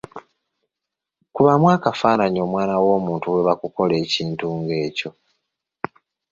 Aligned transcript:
Kubamu 1.33 1.67
akafaananyi 1.77 2.39
omwana 2.45 2.73
w'omuntu 2.85 3.25
bwe 3.33 3.43
bakukola 3.47 3.93
ekintu 4.03 4.45
ng'ekyo! 4.59 5.09